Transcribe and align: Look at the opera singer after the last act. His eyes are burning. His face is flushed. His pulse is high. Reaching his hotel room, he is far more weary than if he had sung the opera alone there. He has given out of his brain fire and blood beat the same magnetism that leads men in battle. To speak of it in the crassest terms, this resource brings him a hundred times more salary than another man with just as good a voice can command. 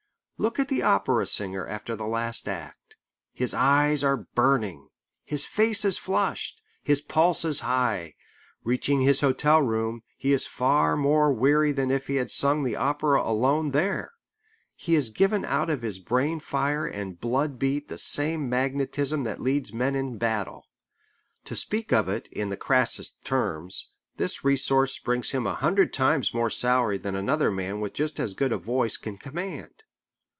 Look 0.43 0.57
at 0.57 0.69
the 0.69 0.81
opera 0.81 1.27
singer 1.27 1.67
after 1.67 1.95
the 1.95 2.07
last 2.07 2.47
act. 2.47 2.97
His 3.31 3.53
eyes 3.53 4.03
are 4.03 4.25
burning. 4.33 4.87
His 5.23 5.45
face 5.45 5.85
is 5.85 5.99
flushed. 5.99 6.63
His 6.81 6.99
pulse 6.99 7.45
is 7.45 7.59
high. 7.59 8.15
Reaching 8.63 9.01
his 9.01 9.21
hotel 9.21 9.61
room, 9.61 10.01
he 10.17 10.33
is 10.33 10.47
far 10.47 10.97
more 10.97 11.31
weary 11.31 11.71
than 11.71 11.91
if 11.91 12.07
he 12.07 12.15
had 12.15 12.31
sung 12.31 12.63
the 12.63 12.75
opera 12.75 13.21
alone 13.21 13.69
there. 13.69 14.13
He 14.75 14.95
has 14.95 15.11
given 15.11 15.45
out 15.45 15.69
of 15.69 15.83
his 15.83 15.99
brain 15.99 16.39
fire 16.39 16.87
and 16.87 17.21
blood 17.21 17.59
beat 17.59 17.87
the 17.87 17.99
same 17.99 18.49
magnetism 18.49 19.23
that 19.25 19.41
leads 19.41 19.71
men 19.71 19.93
in 19.93 20.17
battle. 20.17 20.65
To 21.45 21.55
speak 21.55 21.93
of 21.93 22.09
it 22.09 22.27
in 22.31 22.49
the 22.49 22.57
crassest 22.57 23.23
terms, 23.23 23.89
this 24.17 24.43
resource 24.43 24.97
brings 24.97 25.29
him 25.29 25.45
a 25.45 25.53
hundred 25.53 25.93
times 25.93 26.33
more 26.33 26.49
salary 26.49 26.97
than 26.97 27.13
another 27.13 27.51
man 27.51 27.79
with 27.79 27.93
just 27.93 28.19
as 28.19 28.33
good 28.33 28.51
a 28.51 28.57
voice 28.57 28.97
can 28.97 29.19
command. 29.19 29.83